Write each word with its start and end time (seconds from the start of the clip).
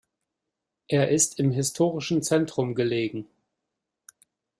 Er 0.87 1.09
ist 1.09 1.37
im 1.39 1.51
historischen 1.51 2.23
Zentrum 2.23 2.73
gelegen. 2.73 3.27